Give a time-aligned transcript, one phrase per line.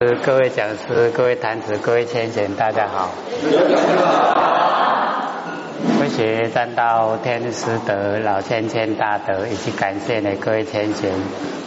[0.00, 3.10] 各位讲师、各位坛子、各位千贤，大家好。
[5.98, 11.12] 会学站到天师德老千千大德，以及感谢呢各位千贤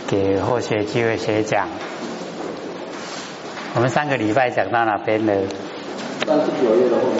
[0.08, 1.68] 给后学机会学讲。
[3.76, 5.34] 我们上个礼拜讲到哪边呢？
[6.26, 7.20] 三十九页的后面。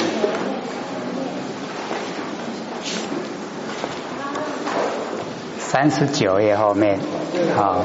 [5.60, 6.98] 三十九页后面，
[7.54, 7.84] 好。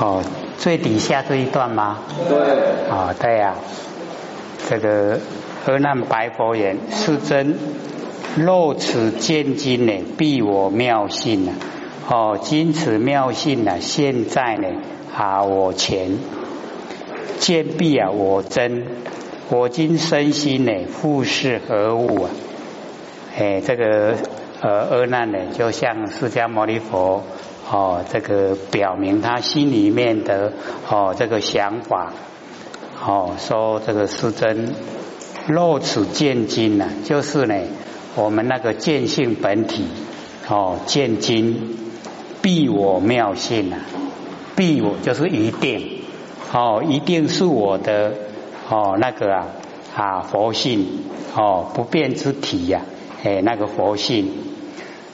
[0.00, 0.22] 哦，
[0.58, 1.98] 最底下这一段吗？
[2.28, 2.38] 对。
[2.88, 3.56] 哦，对呀。
[4.68, 5.18] 这个
[5.66, 7.56] 阿难白佛言：“世尊，
[8.36, 11.52] 若此见经呢，必我妙性呢？
[12.08, 14.68] 哦，今此妙性呢，现在呢
[15.16, 16.18] 啊，我前
[17.40, 18.86] 见必啊，我真。
[19.50, 22.30] 我今身心呢，复是何物啊？
[23.36, 24.14] 哎，这个
[24.60, 27.24] 呃，阿难呢，就像释迦牟尼佛。”
[27.70, 30.54] 哦，这个表明他心里面的
[30.88, 32.14] 哦这个想法，
[33.04, 34.72] 哦说这个师尊
[35.46, 37.54] 若此见经呢，就是呢
[38.16, 39.86] 我们那个见性本体
[40.48, 41.76] 哦见经
[42.40, 43.80] 必我妙性啊，
[44.56, 46.04] 必我就是一定
[46.50, 48.14] 哦一定是我的
[48.70, 49.46] 哦那个啊
[49.94, 50.86] 啊佛性
[51.34, 52.80] 哦不变之体呀
[53.22, 54.32] 哎那个佛性。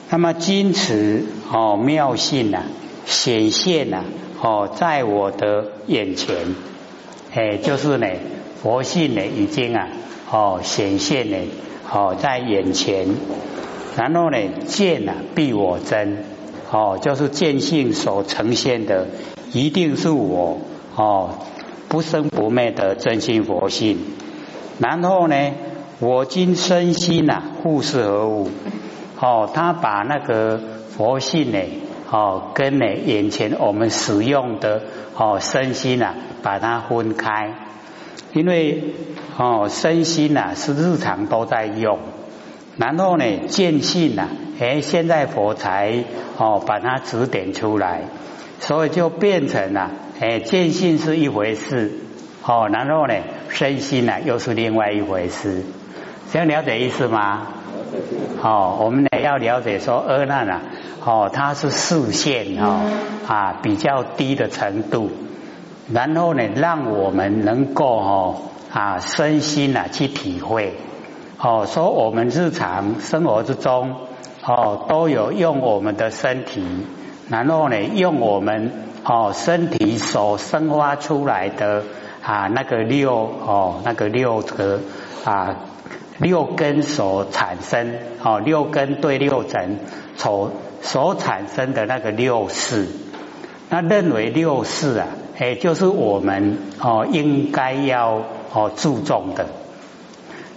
[0.09, 2.63] 那么今此哦妙性啊
[3.05, 4.03] 显现呐
[4.41, 6.55] 哦在我的眼前，
[7.33, 8.07] 哎就是呢
[8.61, 9.89] 佛性呢已经啊
[10.31, 11.37] 哦显现呢
[11.91, 13.07] 哦在眼前，
[13.97, 16.23] 然后呢见啊必我真
[16.71, 19.07] 哦就是见性所呈现的
[19.53, 20.59] 一定是我
[20.95, 21.31] 哦
[21.89, 23.97] 不生不灭的真心佛性，
[24.79, 25.35] 然后呢
[25.99, 28.49] 我今身心呐护是何物？
[29.19, 31.59] 哦，他把那个佛性呢，
[32.11, 34.81] 哦，跟呢眼前我们使用的
[35.15, 36.13] 哦身心呐，
[36.43, 37.53] 把它分开，
[38.33, 38.93] 因为
[39.37, 41.99] 哦身心呐是日常都在用，
[42.77, 44.27] 然后呢见性呐，
[44.59, 46.03] 哎现在佛才
[46.37, 48.01] 哦把它指点出来，
[48.59, 51.93] 所以就变成了哎见性是一回事，
[52.45, 53.13] 哦然后呢
[53.47, 55.63] 身心呐又是另外一回事，
[56.33, 57.47] 这样了解意思吗？
[58.41, 60.61] 哦，我们呢要了解说阿难啊，
[61.03, 62.79] 哦，它是视线哦
[63.27, 65.09] 啊比较低的程度，
[65.91, 68.35] 然后呢，让我们能够哦
[68.71, 70.73] 啊身心啊去体会，
[71.39, 73.95] 哦，说我们日常生活之中
[74.45, 76.63] 哦都有用我们的身体，
[77.29, 78.71] 然后呢用我们
[79.03, 81.83] 哦身体所生发出来的
[82.23, 84.79] 啊那个六哦那个六个
[85.23, 85.55] 啊。
[86.17, 87.93] 六根所产生
[88.23, 89.79] 哦，六根对六尘
[90.15, 92.87] 所所产生的那个六事，
[93.69, 99.47] 那认为六事啊，哎，就是我们哦应该要哦注重的。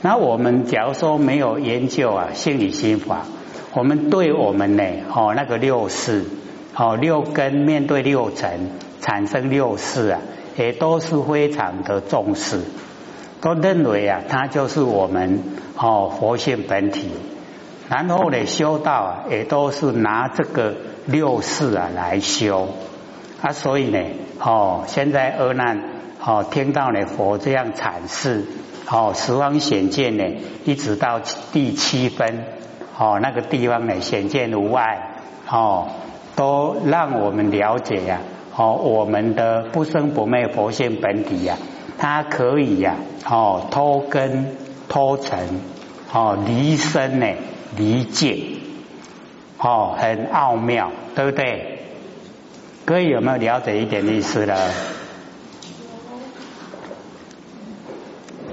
[0.01, 3.27] 那我们假如说没有研究啊心理心法，
[3.75, 6.25] 我们对我们呢哦那个六事
[6.77, 8.71] 哦六根面对六尘
[9.01, 10.21] 产生六事啊，
[10.57, 12.61] 也都是非常的重视。
[13.41, 15.43] 都认为啊，它就是我们
[15.77, 17.09] 哦佛性本体，
[17.89, 20.75] 然后呢修道啊，也都是拿这个
[21.07, 22.69] 六世啊来修
[23.41, 24.01] 啊，所以呢
[24.41, 25.83] 哦，现在阿难
[26.25, 28.45] 哦听到呢佛这样阐释
[28.91, 30.25] 哦十方显见呢，
[30.65, 31.21] 一直到
[31.53, 32.45] 第七分
[32.99, 35.13] 哦那个地方呢显见无碍
[35.49, 35.89] 哦，
[36.35, 38.19] 都让我们了解呀
[38.57, 41.57] 哦我们的不生不灭佛性本体呀。
[41.99, 42.95] 它可以呀，
[43.29, 44.57] 哦，脱根
[44.89, 45.61] 脱尘，
[46.13, 47.27] 哦，离身呢，
[47.77, 48.39] 离界，
[49.59, 51.81] 哦，很奥妙，对不对？
[52.85, 54.55] 各位有没有了解一点意思呢？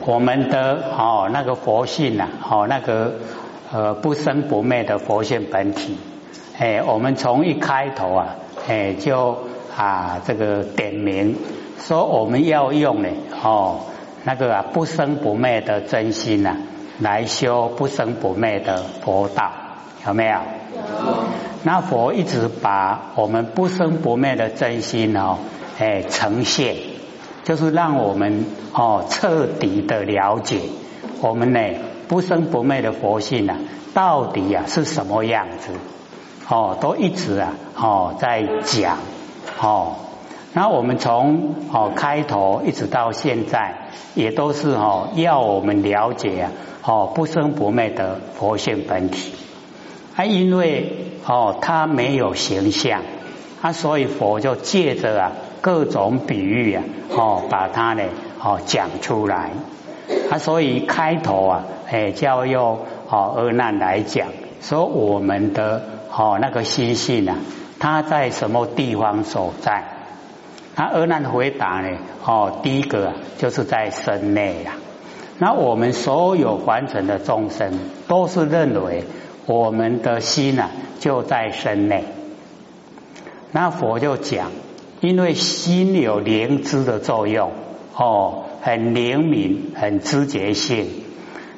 [0.06, 3.14] 我们的哦，那个佛性呐，哦，那个
[3.72, 5.98] 呃不生不灭的佛性本体，
[6.58, 8.36] 哎，我们从一开头啊，
[8.68, 9.38] 哎，就
[9.78, 11.36] 啊这个点名。
[11.80, 13.10] 说我们要用呢，
[13.44, 13.82] 哦，
[14.24, 16.58] 那个啊不生不灭的真心呐，
[17.00, 19.52] 来修不生不灭的佛道，
[20.08, 20.32] 有没有？
[20.32, 21.24] 有。
[21.64, 25.38] 那佛一直把我们不生不灭的真心哦，
[25.80, 26.76] 哎呈现，
[27.44, 30.62] 就是让我们哦彻底的了解
[31.22, 31.60] 我们呢
[32.08, 33.58] 不生不灭的佛性啊，
[33.94, 35.72] 到底啊是什么样子？
[36.48, 38.98] 哦，都一直啊哦在讲
[39.60, 39.96] 哦。
[40.58, 49.34] 那我们从哦开头一直到现在，也都是哦要我们了解啊哦不生不灭的佛性本体
[50.16, 50.94] 啊，因为
[51.26, 53.02] 哦，它没有形象，
[53.62, 58.04] 啊，所以佛就借着啊各种比喻啊，哦，把它呢，
[58.42, 59.50] 哦讲出来，
[60.32, 62.80] 啊，所以开头啊，哎，叫用
[63.10, 64.30] 哦阿难来讲，
[64.62, 65.84] 说我们的
[66.16, 67.36] 哦那个心性啊，
[67.78, 69.84] 它在什么地方所在？
[70.76, 74.74] 那阿难回答呢，哦，第一个就是在身内呀。
[75.38, 79.04] 那我们所有凡尘的众生，都是认为
[79.46, 80.70] 我们的心啊
[81.00, 82.04] 就在身内。
[83.52, 84.52] 那佛就讲，
[85.00, 87.52] 因为心有灵知的作用，
[87.96, 90.88] 哦，很灵敏，很知觉性。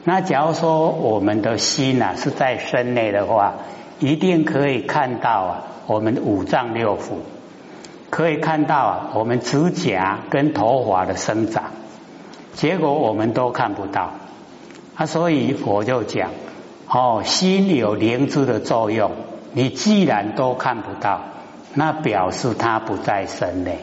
[0.04, 3.56] 那假如说我们的心啊是在身内的话，
[4.00, 7.16] 一定可以看到啊，我们五脏六腑，
[8.10, 11.66] 可以看到啊，我们指甲跟头发的生长。
[12.54, 14.12] 结果我们都看不到，
[14.96, 16.32] 啊，所以佛就讲，
[16.90, 19.12] 哦，心有灵知的作用，
[19.54, 21.22] 你既然都看不到，
[21.74, 23.80] 那表示它不在身内。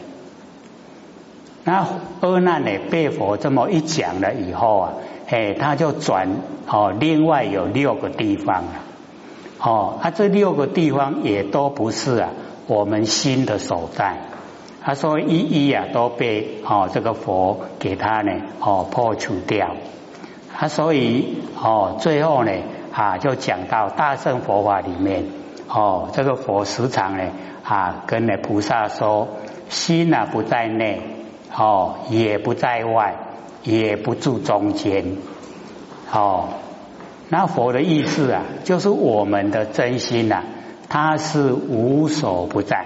[1.63, 1.87] 那
[2.21, 4.93] 阿难呢被佛这么一讲了以后啊，
[5.29, 6.27] 哎，他就转
[6.67, 8.71] 哦，另外有六个地方了，
[9.59, 12.29] 哦，啊，这六个地方也都不是啊，
[12.67, 14.17] 我们心的所在。
[14.81, 19.75] 他说一一啊都被哦这个佛给他呢哦破除掉，
[20.55, 22.51] 他所以哦最后呢
[22.93, 25.25] 啊就讲到大乘佛法里面
[25.67, 27.31] 哦这个佛时常呢
[27.63, 29.27] 啊跟呢菩萨说
[29.69, 31.01] 心啊不在内
[31.57, 33.15] 哦也不在外
[33.63, 35.17] 也不住中间
[36.13, 36.49] 哦
[37.29, 40.43] 那佛的意思啊就是我们的真心呐
[40.89, 42.85] 它是无所不在。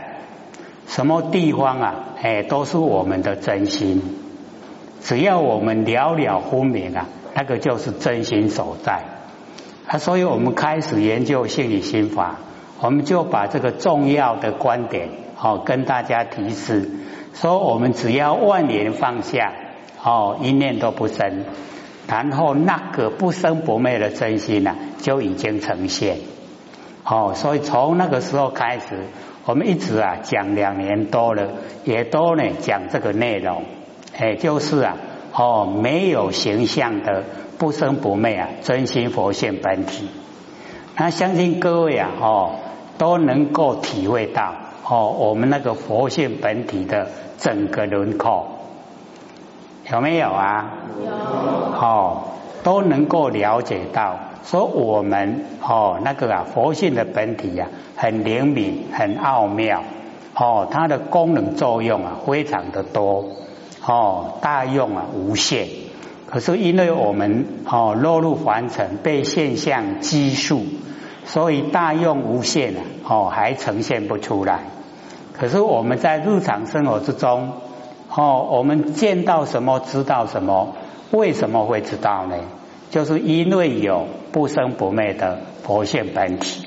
[0.87, 1.95] 什么地方啊？
[2.21, 4.01] 哎，都是我们的真心。
[5.01, 9.03] 只要我们了了分明啊，那个就是真心所在。
[9.87, 12.37] 啊，所以我们开始研究心理心法，
[12.81, 15.09] 我们就把这个重要的观点
[15.39, 16.89] 哦跟大家提示，
[17.33, 19.53] 说我们只要万年放下
[20.03, 21.45] 哦，一念都不生，
[22.07, 26.17] 然后那个不生不灭的真心呢，就已经呈现。
[27.09, 29.07] 哦，所以从那个时候开始。
[29.45, 31.47] 我们一直啊讲两年多了，
[31.83, 33.63] 也都呢讲这个内容，
[34.15, 34.97] 哎，就是啊
[35.33, 37.23] 哦没有形象的
[37.57, 40.07] 不生不灭啊真心佛性本体。
[40.95, 42.51] 那相信各位啊哦
[42.99, 44.53] 都能够体会到
[44.87, 47.07] 哦我们那个佛性本体的
[47.39, 48.45] 整个轮廓
[49.91, 50.73] 有没有啊？
[51.03, 51.11] 有。
[51.11, 52.23] 哦，
[52.61, 54.19] 都能够了解到。
[54.43, 59.83] 说我们哦，那个啊，佛性的本体呀，很灵敏，很奥妙
[60.35, 63.25] 哦，它的功能作用啊，非常的多
[63.85, 65.67] 哦，大用啊，无限。
[66.25, 70.63] 可是因为我们哦落入凡尘，被现象拘束，
[71.25, 74.59] 所以大用无限啊，哦，还呈现不出来。
[75.33, 77.53] 可是我们在日常生活之中，
[78.15, 80.75] 哦，我们见到什么，知道什么，
[81.11, 82.35] 为什么会知道呢？
[82.89, 86.65] 就是因为有不生不灭的佛性本体，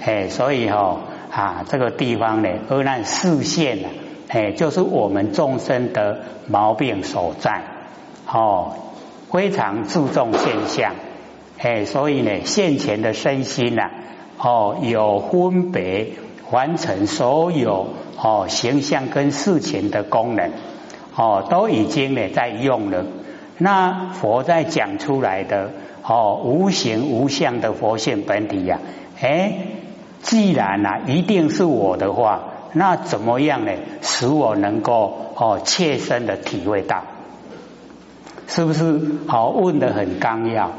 [0.00, 1.00] 哎，所以哈
[1.30, 3.88] 啊这个地方呢，阿难视线呢，
[4.28, 7.64] 哎，就是我们众生的毛病所在，
[8.26, 8.74] 哦，
[9.30, 10.94] 非常注重现象，
[11.58, 13.82] 哎，所以呢，现前的身心呢，
[14.38, 16.12] 哦，有分别
[16.52, 20.52] 完成所有哦形象跟事情的功能，
[21.16, 23.04] 哦，都已经呢在用了。
[23.62, 25.70] 那佛在讲出来的
[26.02, 28.78] 哦，无形无相的佛性本体呀，
[29.20, 29.52] 哎，
[30.22, 32.40] 既然呐一定是我的话，
[32.72, 33.72] 那怎么样呢？
[34.00, 37.02] 使我能够哦切身的体会到，
[38.48, 38.98] 是不是？
[39.28, 40.70] 好问的很纲要，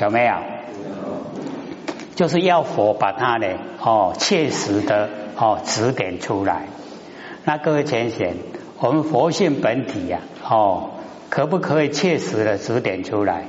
[0.00, 0.36] 有没有？
[2.14, 3.46] 就是要佛把它呢
[3.82, 6.62] 哦切实的哦指点出来。
[7.44, 8.36] 那各位浅显，
[8.80, 10.92] 我们佛性本体呀，哦。
[11.34, 13.46] 可不可以切实的指点出来？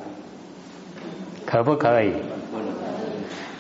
[1.46, 2.14] 可不可以？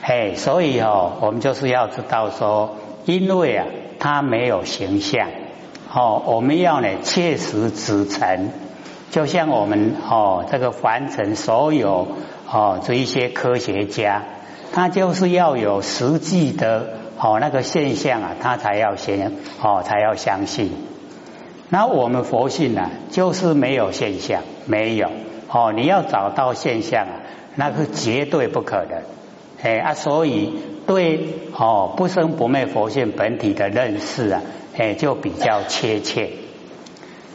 [0.02, 3.68] 嘿，所以哦，我们就是要知道说，因为啊，
[4.00, 5.28] 它没有形象，
[5.94, 8.50] 哦，我们要呢切实指成，
[9.12, 12.08] 就像我们哦这个凡尘所有
[12.52, 14.24] 哦这一些科学家，
[14.74, 20.72] 他就是要有实际的哦那个现象啊，他才要先哦才要相信。
[21.70, 25.10] 那我们佛性呢，就是没有现象，没有
[25.50, 25.74] 哦。
[25.76, 27.14] 你要找到现象啊，
[27.56, 29.02] 那是绝对不可能。
[29.64, 30.54] 哎啊，所以
[30.86, 34.42] 对哦不生不灭佛性本体的认识啊，
[34.78, 36.34] 哎就比较切切。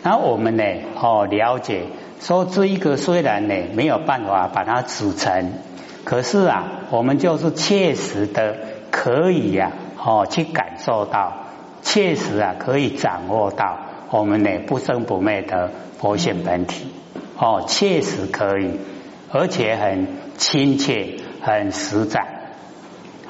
[0.05, 0.65] 那我们呢
[1.01, 1.87] 哦了解
[2.21, 5.53] 说这一个虽然呢没有办法把它组成，
[6.05, 8.57] 可是啊，我们就是切实的
[8.93, 11.33] 可以呀，哦，去感受到，
[11.83, 13.79] 切实啊，可以掌握到
[14.11, 16.87] 我们呢不生不灭的佛性本体，
[17.39, 18.79] 哦，确实可以，
[19.31, 22.27] 而且很亲切，很实在，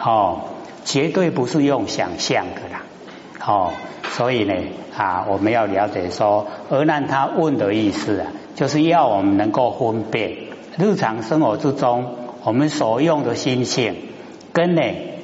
[0.03, 0.41] 哦，
[0.85, 2.83] 绝对不是用想象的啦，
[3.47, 3.73] 哦，
[4.09, 4.55] 所以呢，
[4.97, 10.37] 啊，我们要了解说，而难他问的意思啊，就是要我们能够分辨
[10.79, 13.97] 日常生活之中我们所用的心性
[14.53, 14.83] 跟呢。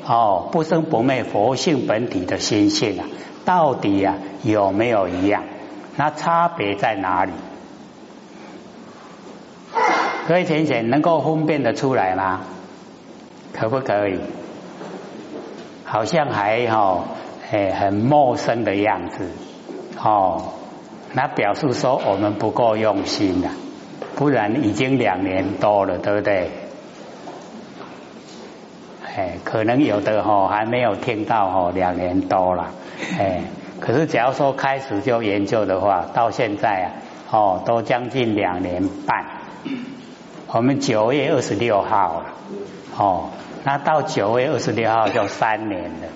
[0.08, 3.04] 哦，不生不灭佛性本体的心性啊，
[3.46, 5.44] 到底啊有没有一样？
[5.96, 7.32] 那差别在哪里？
[10.28, 12.40] 各位浅浅能够分辨得出来吗？
[13.54, 14.20] 可不可以？
[15.84, 17.06] 好像还好
[17.52, 19.30] 哎很陌生的样子
[20.02, 20.52] 哦，
[21.14, 23.50] 那表示说我们不够用心了，
[24.16, 26.50] 不然已经两年多了，对不对？
[29.16, 32.72] 哎，可能有的哈还没有听到哦，两年多了，
[33.18, 33.42] 哎，
[33.80, 36.92] 可是假如说开始就研究的话，到现在啊，
[37.30, 39.24] 哦，都将近两年半。
[40.48, 42.26] 我们九月二十六号了，
[42.96, 43.30] 哦，
[43.64, 46.08] 那到九月二十六号就三年了。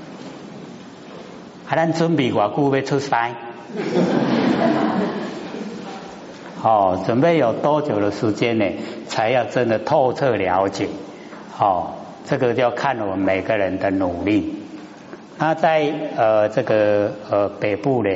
[1.66, 3.34] 还能准备我顾要出山？
[6.62, 8.64] 哦，准备有多久的时间呢？
[9.08, 10.88] 才要真的透彻了解？
[11.58, 11.94] 哦。
[12.26, 14.59] 这个就要看我们每个人的努力。
[15.40, 18.10] 那在呃这个呃北部呢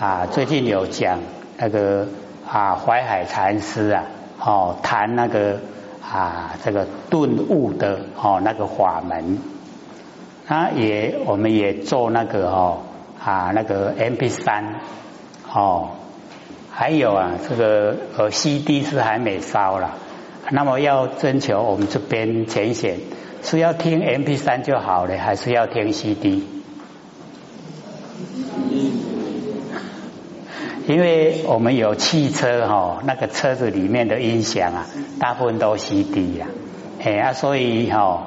[0.00, 1.18] 啊，最近有讲
[1.58, 2.08] 那个
[2.50, 4.04] 啊淮海禅师啊，
[4.40, 5.60] 哦谈那个
[6.02, 9.38] 啊这个顿悟的哦那个法门。
[10.48, 12.78] 那也我们也做那个哦
[13.22, 14.76] 啊那个 M P 三
[15.52, 15.90] 哦，
[16.70, 19.90] 还有啊这个呃 C D 是还没烧了，
[20.50, 22.96] 那么要征求我们这边浅显。
[23.42, 26.61] 是要听 M P 三就好了，还是要听 C D？
[30.86, 34.86] 因为我们有汽车哈，那个车子里面的音响啊，
[35.20, 36.46] 大部分都 C D 呀，
[37.02, 38.26] 哎啊，所以哈，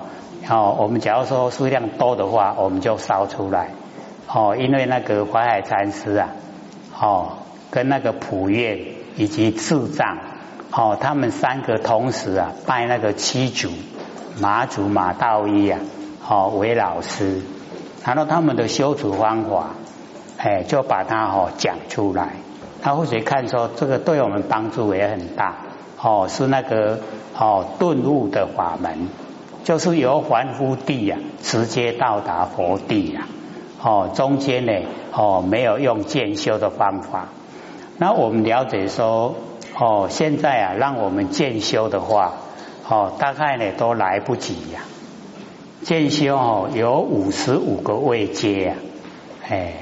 [0.50, 3.72] 哦，我们假如说数量多的话，我们就烧出来，
[4.28, 6.30] 哦，因为那个淮海禅师啊，
[7.00, 7.34] 哦，
[7.70, 8.80] 跟那个普愿
[9.18, 10.18] 以及智藏，
[10.72, 13.70] 哦，他们三个同时啊拜那个七祖。
[14.38, 15.80] 马祖马道一啊，
[16.28, 17.42] 哦为老师，
[18.04, 19.76] 然后他们的修持方法，
[20.46, 22.34] 哎，就把它哦讲出来。
[22.84, 25.56] 他或许看说这个对我们帮助也很大，
[26.00, 27.00] 哦是那个
[27.36, 29.10] 哦顿悟的法门，
[29.64, 33.28] 就是由凡夫地呀直接到达佛地呀，
[33.82, 34.72] 哦中间呢
[35.12, 37.30] 哦没有用渐修的方法。
[37.98, 39.34] 那我们了解说
[39.80, 42.34] 哦现在啊让我们渐修的话。
[42.88, 44.82] 哦，大概呢都来不及呀。
[45.82, 48.74] 渐修哦有五十五个位阶呀，
[49.50, 49.74] 哎，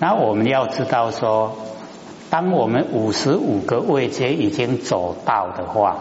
[0.00, 1.56] 那我们要知道说，
[2.30, 5.98] 当我们五十五个位阶已经走到的话，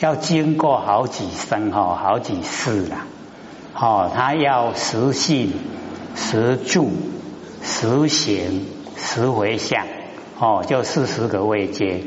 [0.00, 2.96] 要经过好几生哈，好几世了。
[3.74, 5.52] 哦，他要实信、
[6.14, 6.90] 实住、
[7.62, 9.86] 实行、实回向，
[10.38, 12.02] 哦，就四十个位阶，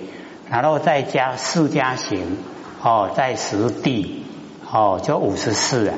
[0.50, 2.38] 然后再加四加行。
[2.84, 4.24] 哦，在实地
[4.72, 5.96] 哦，就五十四啊，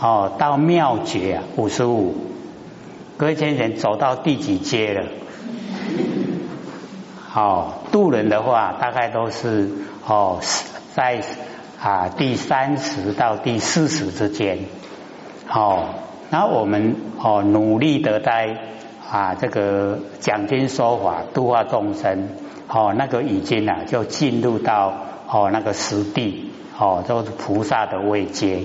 [0.00, 2.33] 哦，到妙觉啊，五十五。
[3.16, 5.06] 各位先生走到第几阶了？
[7.32, 9.70] 哦，渡人的话，大概都是
[10.04, 10.40] 哦，
[10.94, 11.20] 在
[11.80, 14.58] 啊第三十到第四十之间。
[15.48, 15.84] 哦，
[16.30, 18.58] 那我们哦努力的在
[19.08, 22.30] 啊这个讲经说法度化众生，
[22.68, 24.92] 哦那个已经啊就进入到。
[25.26, 28.64] 哦，那个实地哦，都是菩萨的位阶。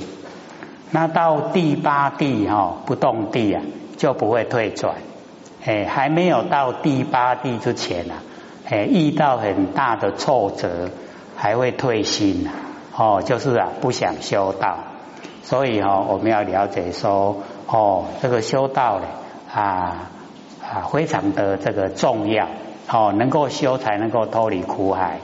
[0.91, 3.61] 那到第八地哈，不动地啊，
[3.99, 4.95] 就不会退转。
[5.65, 8.23] 哎，还没有到第八地之前啊，
[8.69, 10.89] 哎，遇到很大的挫折，
[11.35, 12.51] 还会退心呐。
[12.95, 14.77] 哦，就是啊，不想修道。
[15.43, 17.37] 所以哦，我们要了解说，
[17.67, 19.07] 哦，这个修道呢
[19.53, 20.09] 啊
[20.63, 22.47] 啊，非常的这个重要。
[22.89, 25.19] 哦，能够修才能够脱离苦海。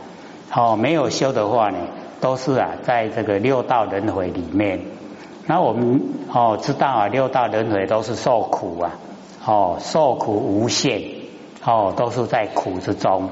[0.53, 1.77] 哦，没有修的话呢，
[2.19, 4.81] 都是啊，在这个六道轮回里面。
[5.47, 6.01] 那我们
[6.33, 8.91] 哦知道啊，六道轮回都是受苦啊，
[9.45, 11.01] 哦，受苦无限，
[11.63, 13.29] 哦，都是在苦之中。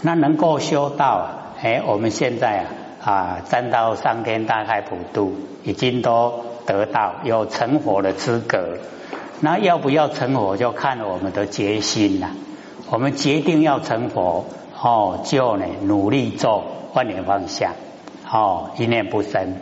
[0.00, 1.26] 那能够修道啊，
[1.62, 2.66] 哎，我们现在
[3.02, 6.32] 啊啊，站到上天大开普度，已经都
[6.66, 8.78] 得到有成佛的资格。
[9.40, 12.30] 那要不要成佛，就看我们的决心了。
[12.90, 14.46] 我们决定要成佛。
[14.84, 17.74] 哦，就呢努力做万年方向，
[18.28, 19.54] 哦一念不生。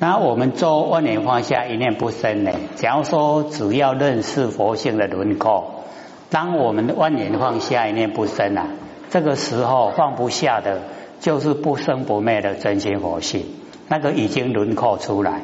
[0.00, 2.52] 那我们做万年放下一念不生呢？
[2.76, 5.82] 假如说只要认识佛性的轮廓，
[6.30, 8.68] 当我们的万年放下一念不生啊，
[9.10, 10.82] 这个时候放不下的，
[11.18, 13.44] 就是不生不灭的真心佛性，
[13.88, 15.42] 那个已经轮廓出来，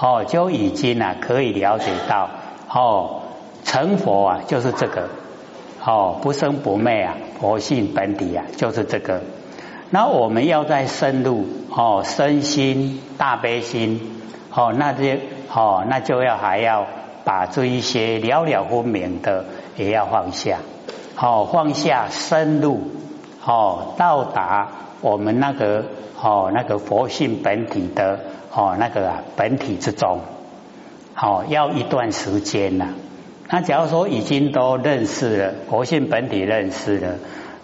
[0.00, 2.30] 哦，就已经啊可以了解到，
[2.72, 3.22] 哦，
[3.64, 5.08] 成佛啊就是这个，
[5.84, 9.22] 哦，不生不灭啊，佛性本体啊就是这个。
[9.90, 14.00] 那我们要再深入哦，身心大悲心
[14.52, 15.20] 哦，那这
[15.52, 16.86] 哦，那就要还要
[17.24, 19.44] 把这一些了了分明的
[19.76, 20.58] 也要放下，
[21.20, 22.80] 哦，放下深入
[23.44, 24.68] 哦，到达
[25.02, 25.84] 我们那个
[26.20, 28.18] 哦那个佛性本体的
[28.52, 30.20] 哦那个啊本体之中，
[31.14, 32.88] 好要一段时间呐。
[33.48, 37.14] 那假如说已经都认识了佛性本体，认识了。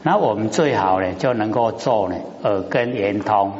[0.05, 3.53] 那我们最好呢，就能够做呢耳根圆通，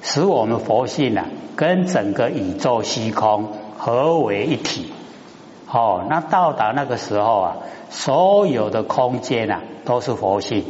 [0.00, 4.90] 使我们佛性啊跟整个宇宙虚空合为一体。
[5.70, 7.56] 哦，那到达那个时候啊，
[7.90, 10.64] 所有的空间啊都是佛性。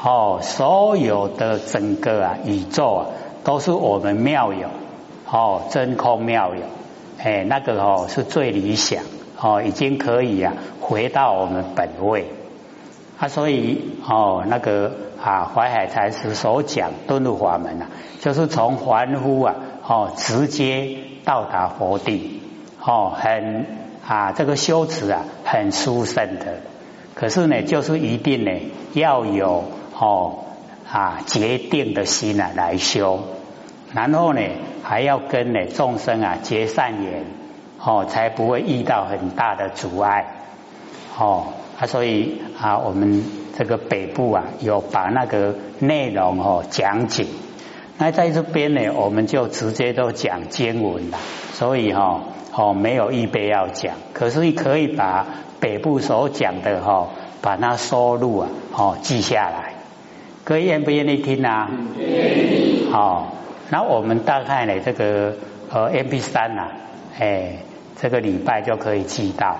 [0.00, 3.06] 哦，所有的整个啊宇宙啊
[3.42, 4.68] 都是我们妙有。
[5.28, 6.62] 哦，真空妙有。
[7.18, 9.02] 哎，那个哦是最理想。
[9.40, 12.26] 哦，已经可以啊回到我们本位。
[13.24, 17.88] 啊，所以哦，那个啊，淮海禅师所讲顿入法门啊，
[18.20, 19.54] 就是从凡夫啊，
[19.86, 22.42] 哦，直接到达佛地，
[22.84, 23.64] 哦，很
[24.06, 26.58] 啊，这个修持啊，很殊胜的。
[27.14, 28.50] 可是呢，就是一定呢，
[28.92, 29.64] 要有
[29.98, 30.44] 哦
[30.92, 33.20] 啊决定的心啊来修，
[33.94, 34.42] 然后呢，
[34.82, 37.24] 还要跟呢众生啊结善缘，
[37.82, 40.26] 哦，才不会遇到很大的阻碍，
[41.18, 41.46] 哦。
[41.76, 43.24] 啊，所以啊，我们
[43.58, 47.26] 这个北部啊，有把那个内容哦讲解。
[47.98, 51.18] 那在这边呢，我们就直接都讲经文了。
[51.52, 55.26] 所以哈，哦没有预备要讲，可是可以把
[55.58, 57.08] 北部所讲的哈，
[57.42, 59.72] 把它收录啊，哦记下来。
[60.44, 61.68] 各位愿不愿意听啊？
[61.98, 62.88] 愿意。
[62.92, 63.32] 好，
[63.68, 65.34] 那我们大概呢，这个
[65.72, 66.68] 呃 M P 三呐，
[67.18, 67.56] 哎，
[68.00, 69.56] 这个礼拜就可以记到。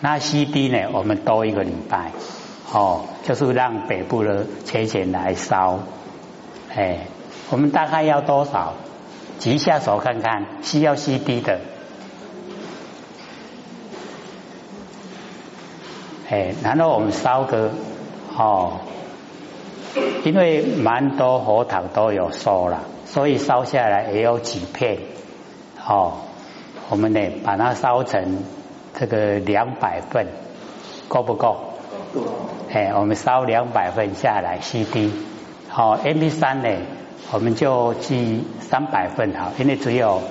[0.00, 0.90] 那 CD 呢？
[0.92, 2.12] 我们多一个礼拜，
[2.72, 5.80] 哦，就是让北部的钱钱来烧，
[6.72, 7.06] 哎，
[7.50, 8.74] 我们大概要多少？
[9.40, 11.58] 举下手看看，需要 CD 的，
[16.30, 17.72] 哎，然后我们烧个，
[18.36, 18.78] 哦，
[20.24, 24.98] 因为蛮多佛堂都有收了，所以烧下来也有几片，
[25.84, 26.18] 哦，
[26.88, 28.44] 我们呢把它烧成。
[28.98, 30.26] 这个两百份
[31.08, 31.56] 够不够？
[32.12, 32.20] 够。
[32.72, 35.12] 哎，我们烧两百份下来 CD，
[35.68, 36.68] 好 MP 三呢，
[37.30, 40.22] 我们就寄三百份好，因为只有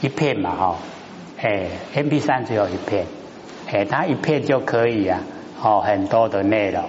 [0.00, 0.76] 一片嘛哈。
[1.40, 3.06] 哎，MP 三只有一片，
[3.70, 5.20] 哎，它一片就可以啊，
[5.60, 6.84] 哦，很多的内容。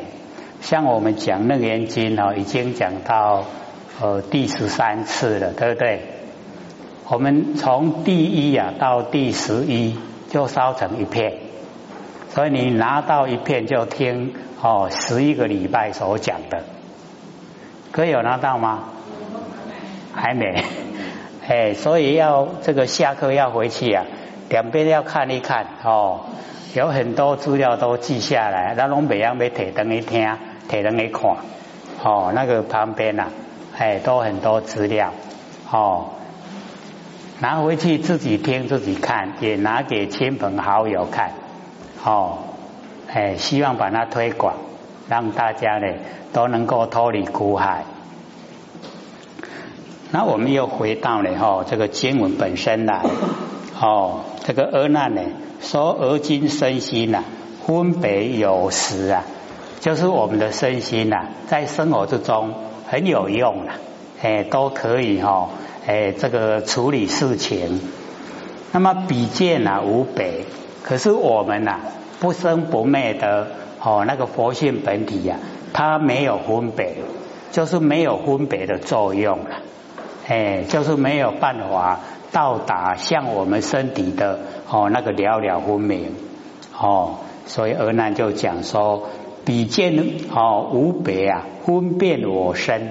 [0.62, 3.46] 像我们讲《楞严经》哦，已经讲到
[4.00, 6.02] 呃第十三次了，对不对？
[7.10, 9.98] 我们从第一啊到第十一。
[10.34, 11.34] 就烧成一片，
[12.30, 16.64] 所以你拿到一片就听哦，十一个礼拜所讲的，
[17.92, 18.86] 可以有拿到吗？
[20.12, 20.64] 还没，
[21.48, 24.06] 哎，所以要这个下课要回去啊，
[24.50, 26.22] 两边要看一看哦，
[26.74, 30.36] 有很多资料都记下来，那拢别样要提灯一听，
[30.68, 31.36] 提灯一看，
[32.04, 33.28] 哦，那个旁边呐，
[33.78, 35.14] 哎，都很多资料，
[35.70, 36.10] 哦。
[37.40, 41.32] 拿回去自己听自己看，也拿给亲朋好友看，
[42.06, 42.38] 哦，
[43.12, 44.56] 哎，希望把它推广，
[45.10, 45.88] 让大家呢
[46.32, 47.84] 都能够脱离苦海。
[50.12, 53.02] 那我们又回到了哈这个经文本身来，
[53.82, 55.22] 哦，这个阿难呢
[55.60, 57.24] 说而今身心呐
[57.66, 59.24] 分别有时啊，
[59.82, 62.54] 就是我们的身心呐在生活之中
[62.88, 63.76] 很有用啊，
[64.22, 65.50] 哎，都可以哈。
[65.86, 67.82] 哎，这个处理事情，
[68.72, 70.46] 那么比见啊无北，
[70.82, 71.80] 可是我们呐
[72.22, 73.48] 不生不灭的
[73.82, 75.38] 哦，那个佛性本体呀，
[75.74, 76.96] 它没有分别，
[77.52, 79.58] 就是没有分别的作用了，
[80.28, 82.00] 哎，就是没有办法
[82.32, 86.14] 到达像我们身体的哦那个了了分明。
[86.80, 89.10] 哦，所以而难就讲说
[89.44, 90.02] 比见
[90.34, 92.90] 哦无别啊，分辨我身。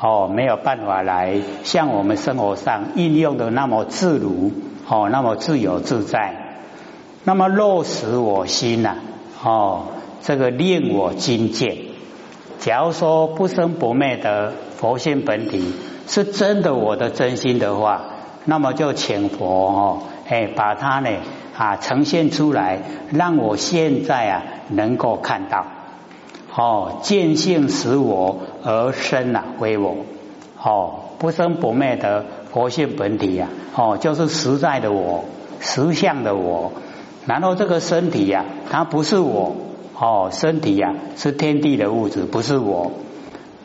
[0.00, 4.52] 哦，没有办法来像我们生活上应用的那么自如，
[4.88, 6.60] 哦，那么自由自在，
[7.24, 8.94] 那么落实我心呐，
[9.42, 9.86] 哦，
[10.22, 11.78] 这个令我精见。
[12.60, 15.74] 假如说不生不灭的佛性本体
[16.06, 18.02] 是真的我的真心的话，
[18.44, 21.10] 那么就请佛哦，哎，把它呢
[21.56, 25.66] 啊呈现出来，让我现在啊能够看到。
[26.54, 29.96] 哦，见性使我而生啊，为我
[30.62, 35.24] 哦，不生不灭的佛性本体呀，哦，就是实在的我，
[35.60, 36.72] 实相的我。
[37.26, 39.54] 然后这个身体呀，它不是我
[39.98, 42.90] 哦，身体呀是天地的物质，不是我。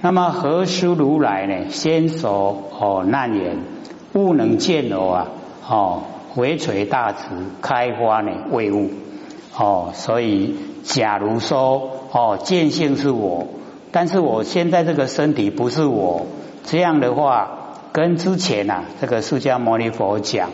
[0.02, 1.70] 那么何须如来呢？
[1.70, 3.58] 先手哦难言，
[4.14, 5.28] 物能见我啊，
[5.68, 6.02] 哦，
[6.36, 7.30] 唯垂大慈，
[7.62, 8.92] 开花呢为物
[9.58, 11.90] 哦，所以假如说。
[12.16, 13.48] 哦，见性是我，
[13.94, 16.26] 但是我现在这个身体不是我。
[16.66, 20.50] 这样的话，跟之前呐，这个释迦牟尼佛讲，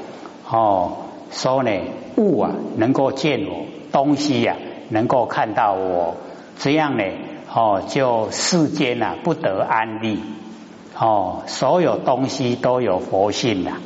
[0.49, 0.91] 哦，
[1.32, 1.71] 说呢，
[2.17, 4.56] 物啊能够见我，东西呀
[4.89, 6.17] 能够看到我，
[6.58, 7.04] 这样呢，
[7.54, 10.19] 哦，就世间呐不得安利。
[10.97, 13.78] 哦，所有东西都有佛性呐，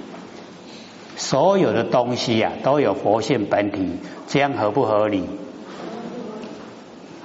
[1.16, 5.26] 所有的东西呀都有佛性本体，这样合不合理？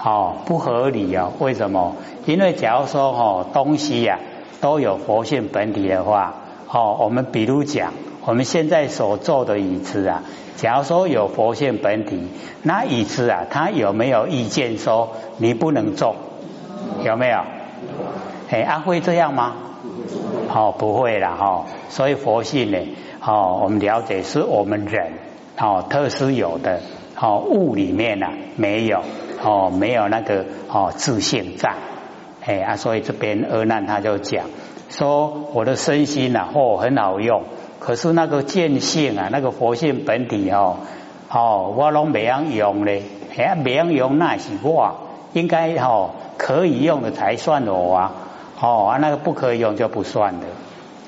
[0.03, 1.31] 哦，不合理啊！
[1.41, 1.97] 为什么？
[2.25, 4.21] 因为假如说哦，东西呀
[4.61, 6.35] 都有佛性本体的话，
[6.71, 7.93] 哦，我们比如讲，
[8.25, 10.23] 我们现在所坐的椅子啊，
[10.57, 12.29] 假如说有佛性本体，
[12.63, 16.15] 那椅子啊，它有没有意见说你不能坐？
[17.05, 17.41] 有没有？
[18.51, 19.55] 哎，啊会这样吗？
[20.55, 21.67] 哦，不会了哈。
[21.89, 22.79] 所以佛性呢，
[23.27, 25.13] 哦，我们了解是我们人
[25.59, 26.83] 哦特殊有的，
[27.21, 29.01] 哦物里面呢没有。
[29.43, 31.75] 哦，没有那个哦自信在，
[32.45, 34.47] 哎啊，所以这边阿难他就讲
[34.89, 37.43] 说，我的身心呐，哦很好用，
[37.79, 40.79] 可是那个见性啊，那个佛性本体哦，
[41.31, 43.03] 哦我拢没样用嘞，
[43.37, 44.97] 哎没样用那是我，
[45.33, 48.13] 应该哦可以用的才算我啊，
[48.61, 50.47] 哦啊那个不可以用就不算的，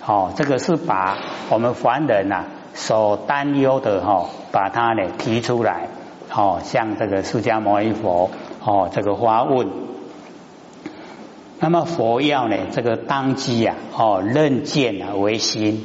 [0.07, 5.89] 哦这个是把我们凡人呐所担忧的哈，把它呢提出来。
[6.33, 8.31] 哦，像这个释迦牟尼佛
[8.65, 9.67] 哦，这个发问，
[11.59, 15.85] 那么佛要呢，这个当机呀，哦，认见啊为心，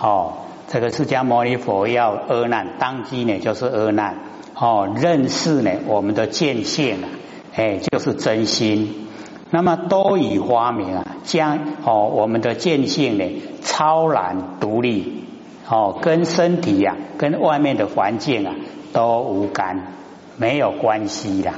[0.00, 0.32] 哦，
[0.66, 4.16] 这个释迦牟尼佛要阿难当机呢，就是阿难，
[4.56, 7.08] 哦，认识呢我们的见性啊，
[7.54, 9.06] 哎，就是真心，
[9.50, 13.24] 那么多以发明啊，将哦我们的见性呢
[13.62, 15.24] 超然独立，
[15.68, 18.52] 哦，跟身体呀，跟外面的环境啊。
[18.92, 19.92] 都无干，
[20.36, 21.54] 没有关系啦。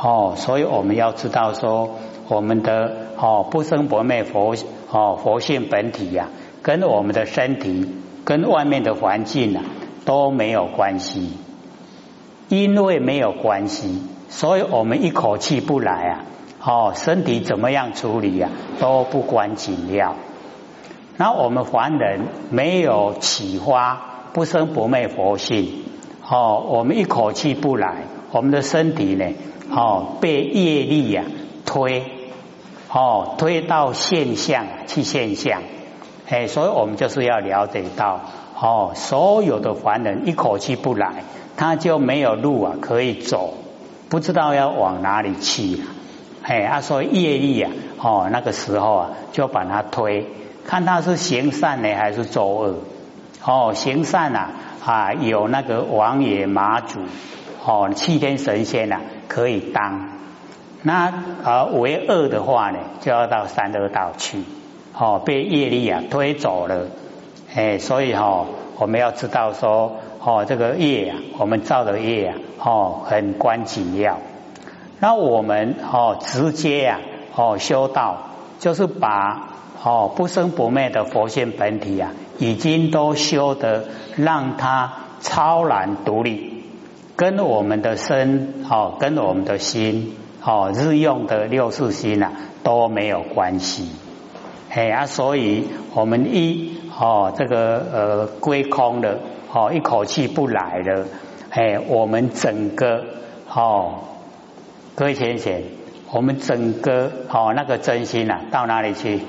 [0.00, 1.96] 哦，所以我们要知道说，
[2.28, 4.54] 我们的哦不生不灭佛
[4.90, 6.28] 哦佛性本体呀，
[6.62, 7.88] 跟我们的身体
[8.24, 9.64] 跟外面的环境啊
[10.04, 11.32] 都没有关系。
[12.48, 16.24] 因为没有关系，所以我们一口气不来啊，
[16.64, 18.48] 哦身体怎么样处理呀
[18.80, 20.14] 都不关紧要。
[21.18, 24.00] 那我们凡人没有启发
[24.32, 25.84] 不生不灭佛性。
[26.30, 29.24] 哦，我们一口气不来，我们的身体呢，
[29.70, 31.24] 哦，被业力呀
[31.64, 32.04] 推，
[32.92, 35.62] 哦，推到现象去现象，
[36.28, 38.20] 哎，所以我们就是要了解到，
[38.60, 41.24] 哦，所有的凡人一口气不来，
[41.56, 43.54] 他就没有路啊可以走，
[44.10, 45.84] 不知道要往哪里去了，
[46.42, 47.70] 哎，啊，所以业力啊，
[48.02, 50.26] 哦，那个时候啊，就把他推，
[50.66, 52.74] 看他是行善呢还是作恶，
[53.42, 54.50] 哦，行善啊。
[54.88, 57.00] 啊，有那个王爷马祖
[57.62, 60.08] 哦，七天神仙呐，可以当。
[60.82, 61.12] 那
[61.44, 64.44] 啊为恶的话呢，就要到三恶道去
[64.98, 66.86] 哦，被业力啊推走了。
[67.54, 68.46] 哎，所以哈，
[68.78, 74.16] 我们要知道说哦，这个业啊，我们造的业啊，哦，很关紧要。
[75.00, 77.00] 那我们哦，直接啊，
[77.36, 79.50] 哦，修道就是把
[79.82, 82.12] 哦不生不灭的佛性本体啊。
[82.38, 83.84] 已经都修得
[84.16, 86.64] 让它超然独立，
[87.16, 92.30] 跟我们的身哦，跟我们的心哦，日用的六识心呐
[92.62, 93.88] 都没有关系。
[94.70, 99.18] 哎啊，所以我们一哦这个呃归空了
[99.52, 101.06] 哦，一口气不来了，
[101.50, 103.04] 哎，我们整个
[103.52, 104.00] 哦，
[104.94, 105.62] 各位先生，
[106.12, 109.20] 我们整个哦那个真心呐到哪里去？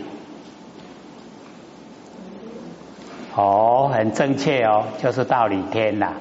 [3.40, 6.16] 哦，很正确哦，就是到理天啦。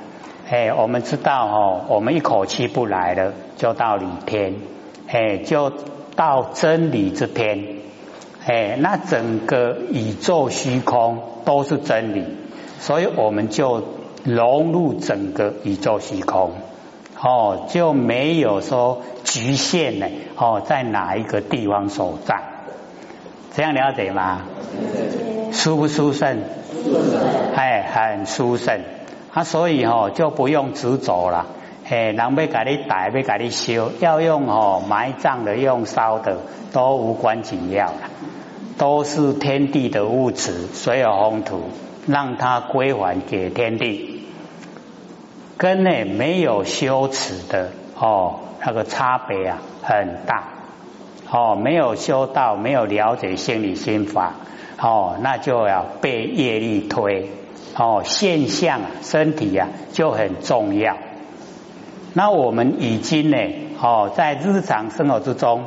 [0.49, 4.55] 哎，我们知道哦，我们一口气不来了，就到理天，
[5.09, 5.73] 哎，就
[6.15, 7.81] 到真理之天。
[8.47, 12.25] 哎，那整个宇宙虚空都是真理，
[12.79, 13.83] 所以我们就
[14.23, 16.53] 融入整个宇宙虚空。
[17.21, 20.07] 哦，就没有说局限呢。
[20.37, 22.41] 哦，在哪一个地方所在？
[23.57, 24.43] 这样了解吗？
[25.53, 26.43] 殊不舒胜？
[27.55, 28.81] 哎，很舒胜。
[29.33, 31.47] 啊，所以哦，就不用执着了。
[31.89, 36.39] 哎，人要给你带，要给你修，要用哦埋葬的，用烧的，
[36.73, 38.11] 都无关紧要了。
[38.77, 41.63] 都是天地的物质，水有风土，
[42.07, 44.27] 让它归还给天地。
[45.57, 50.45] 跟呢没有修持的哦，那个差别啊很大。
[51.31, 54.35] 哦，没有修道，没有了解心理心法，
[54.81, 57.31] 哦，那就要被业力推。
[57.77, 60.97] 哦，现象啊，身体啊就很重要。
[62.13, 63.37] 那我们已经呢，
[63.81, 65.65] 哦，在日常生活之中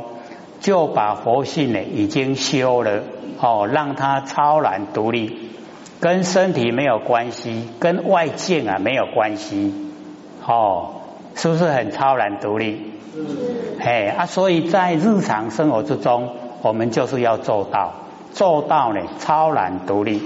[0.59, 3.03] 就把佛性呢已经修了，
[3.39, 5.49] 哦，让它超然独立，
[6.01, 9.73] 跟身体没有关系，跟外境啊没有关系，
[10.45, 10.95] 哦，
[11.35, 12.91] 是不是很超然独立？
[13.79, 16.29] 哎啊，所以在日常生活之中，
[16.61, 17.93] 我们就是要做到
[18.31, 20.21] 做到呢超然独立。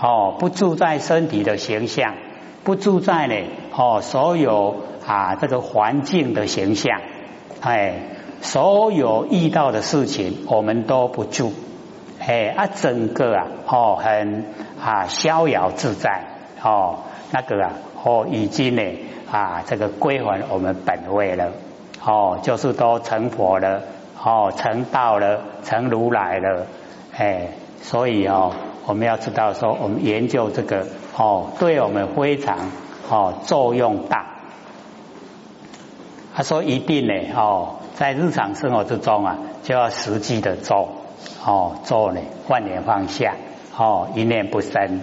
[0.00, 2.14] 哦，不住在身体的形象，
[2.62, 3.34] 不住在呢
[3.74, 7.00] 哦，所有啊这个环境的形象，
[7.60, 8.02] 哎，
[8.40, 11.52] 所有遇到的事情我们都不住，
[12.20, 14.44] 哎啊整个啊哦很
[14.80, 16.22] 啊逍遥自在
[16.62, 17.00] 哦
[17.32, 17.72] 那个啊
[18.04, 18.82] 哦已经呢
[19.32, 21.50] 啊这个归还我们本位了
[22.04, 23.82] 哦就是都成佛了
[24.22, 26.66] 哦成道了成如来了
[27.18, 27.48] 哎
[27.82, 28.54] 所以哦。
[28.86, 32.70] 我们要知道，说我们研究这个哦，对我们非常
[33.10, 34.24] 哦作用大。
[36.34, 40.88] 他说一定呢哦，在日常生活之中啊，就要实际的做
[41.44, 43.34] 哦做呢，万念放下
[43.76, 45.00] 哦，一念不生，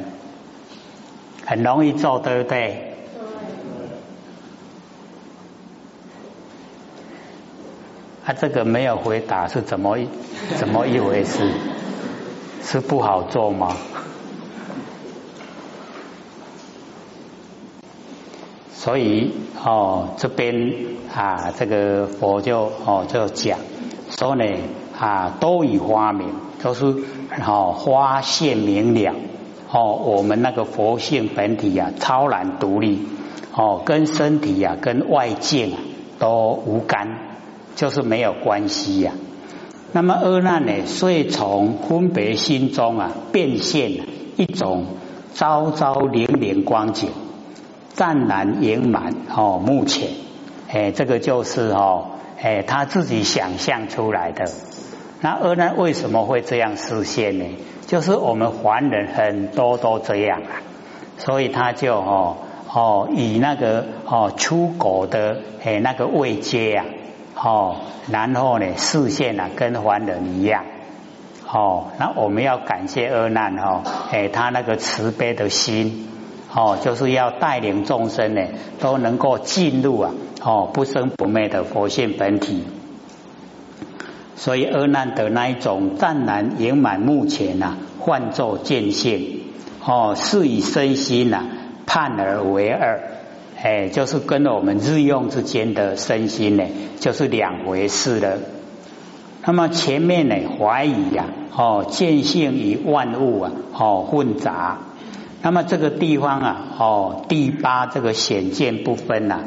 [1.45, 2.95] 很容易做，对不对？
[8.25, 9.99] 他这个没有回答是怎么
[10.57, 11.51] 怎么一回事？
[12.65, 13.77] 是不好做吗？
[18.73, 19.31] 所以
[19.63, 20.73] 哦，这边
[21.13, 23.59] 啊，这个佛就哦就讲
[24.09, 24.43] 说呢
[24.99, 26.27] 啊，都以花明，
[26.61, 26.85] 都是
[27.45, 29.13] 哦发现明了
[29.71, 33.07] 哦，我们那个佛性本体啊，超然独立
[33.55, 35.69] 哦，跟身体啊，跟外界
[36.19, 37.19] 都无干，
[37.75, 39.13] 就是没有关系呀。
[39.95, 43.91] 那么阿难呢，遂从分别心中啊，变现
[44.35, 44.87] 一种
[45.33, 47.11] 朝朝灵灵光景，
[47.93, 49.63] 湛然圆满哦。
[49.65, 50.09] 目前，
[50.67, 52.07] 哎，这个就是哦，
[52.41, 54.51] 哎，他自己想象出来的。
[55.21, 57.45] 那阿难为什么会这样实现呢？
[57.87, 60.59] 就是我们凡人很多都这样啊，
[61.19, 62.35] 所以他就哦
[62.69, 66.85] 哦，以那个哦出国的哎那个位阶啊。
[67.35, 67.77] 哦，
[68.09, 70.63] 然后呢，视线啊，跟凡人一样。
[71.47, 76.07] 哦，那我们要感谢阿难哦，哎，他那个慈悲的心，
[76.53, 78.41] 哦，就是要带领众生呢，
[78.79, 82.63] 都能够进入啊，哦，不生不灭的佛性本体。
[84.35, 89.43] 所以阿难的那一种湛然圆满，目前呐，换作见性，
[89.85, 91.43] 哦，是以身心呐，
[91.85, 93.01] 判而为二。
[93.57, 96.63] 哎，就是跟我们日用之间的身心呢，
[96.99, 98.37] 就是两回事了。
[99.43, 104.79] 那么前面呢，怀疑呀，哦，见性与万物啊，哦，混杂。
[105.41, 109.39] 那么这个地方啊，哦，第八这个显见不分呐，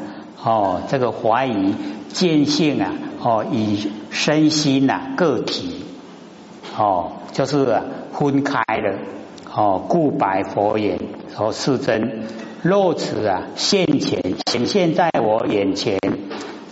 [0.43, 1.75] 哦，这个怀疑
[2.11, 3.77] 见性啊，哦，与
[4.09, 5.83] 身心呐个体，
[6.77, 8.97] 哦，就是分开了，
[9.53, 10.99] 哦，故白佛言，
[11.37, 12.23] 哦，是真。
[12.61, 15.97] 若此啊，现前显现在我眼前，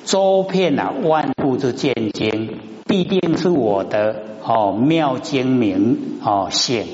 [0.03, 6.85] 周遍啊万物之见经，必定是我的哦妙精明哦现，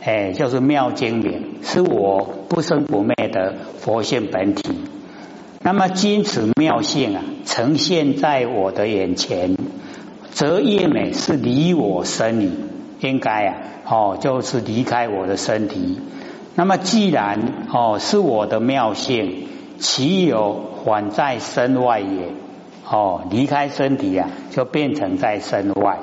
[0.00, 4.62] 哎，就是妙精明，是我不生不灭的佛性本体。
[5.60, 9.56] 那么今此妙性啊，呈现在我的眼前，
[10.30, 12.52] 则业美是离我身矣，
[13.00, 13.56] 应该啊
[13.88, 15.98] 哦，就是离开我的身体。
[16.58, 19.46] 那么既然哦是我的妙性，
[19.78, 22.32] 岂有还在身外也？
[22.88, 25.98] 哦，离开身体啊，就变成在身外。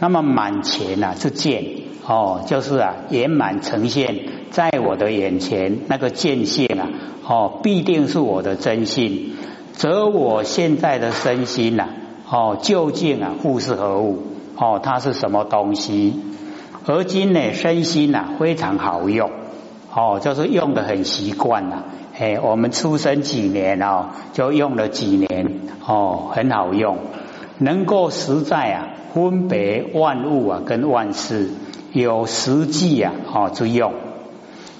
[0.00, 1.64] 那么满前啊是见
[2.06, 4.16] 哦，就是啊圆满呈现
[4.50, 6.88] 在我的眼前那个见性啊，
[7.26, 9.32] 哦必定是我的真性，
[9.72, 11.88] 则我现在的身心呐，
[12.28, 14.24] 哦究竟啊物是何物？
[14.58, 16.20] 哦，它是什么东西？
[16.86, 19.30] 而今呢，身心呐非常好用，
[19.98, 21.86] 哦，就是用的很习惯了。
[22.16, 26.98] 哎，我们出生几年哦，就用了几年，哦，很好用，
[27.58, 31.50] 能够实在啊分别万物啊跟万事，
[31.92, 33.92] 有实际啊哦之用。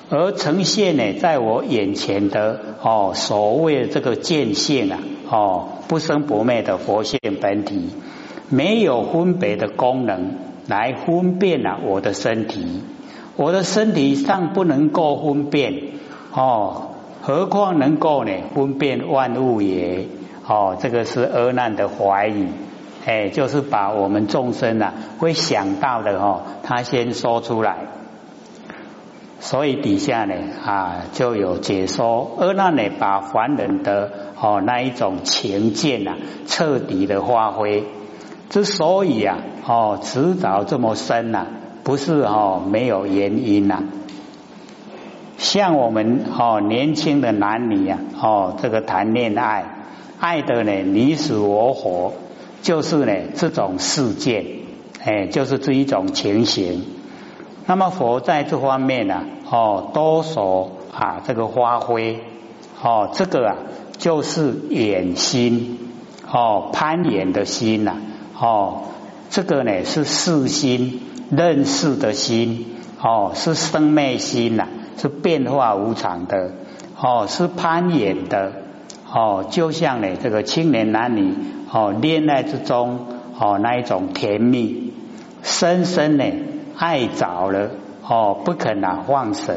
[0.09, 7.91] 而呈现呢，在我眼前的哦，所谓的这个见性啊，哦，不生不灭的佛性本体，
[8.51, 10.37] 没有分别的功能
[10.69, 12.83] 来分辨了我的身体，
[13.39, 15.93] 我的身体尚不能够分辨
[16.35, 16.89] 哦，
[17.23, 20.09] 何况能够呢分辨万物也？
[20.45, 22.49] 哦，这个是阿难的怀疑，
[23.07, 27.77] 哎，就是把我们众生啊会想到的哦，他先说出来。
[29.41, 37.85] 所以底下呢啊就有解说，阿难呢把凡人的哦那一种情见呐彻底的发挥。
[38.51, 41.47] 之所以啊哦迟早这么深呐，
[41.89, 43.83] 不是哦没有原因呐。
[45.39, 49.65] 像我们哦年轻的男女呀哦这个谈恋爱，
[50.21, 52.13] 爱的呢你死我活，
[52.61, 54.45] 就是呢这种事件，
[55.03, 56.85] 哎就是这一种情形。
[57.65, 62.21] 那么佛在这方面呢，哦，多所啊这个发挥，
[62.83, 63.57] 哦，这个啊
[63.97, 65.79] 就是眼心，
[66.31, 67.97] 哦，攀岩的心呐，
[68.39, 68.83] 哦，
[69.31, 72.67] 这个呢是视心，认识的心，
[73.01, 76.53] 哦，是生灭心呐，是变化无常的，
[77.01, 78.53] 哦，是攀岩的，
[79.13, 81.35] 哦，就像呢这个青年男女，
[81.73, 83.07] 哦，恋爱之中，
[83.39, 84.93] 哦，那一种甜蜜，
[85.43, 86.25] 深深呢。
[86.81, 87.71] 爱着了
[88.07, 89.57] 哦，不肯啊放舍。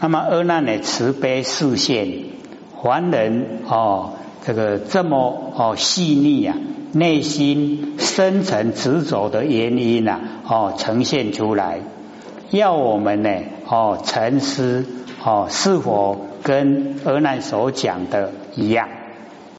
[0.00, 2.24] 那么阿难的慈悲视线，
[2.82, 6.56] 凡人哦，这个这么哦细腻啊，
[6.94, 11.80] 内心深层执着的原因呐哦呈现出来，
[12.50, 13.30] 要我们呢
[13.68, 14.86] 哦沉思
[15.24, 19.03] 哦是否跟阿难所讲的一样。